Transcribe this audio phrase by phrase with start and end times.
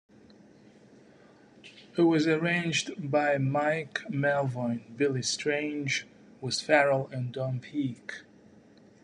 [1.95, 6.07] It was arranged by Mike Melvoin, Billy Strange,
[6.41, 8.21] Wes Farrell, and Don Peake.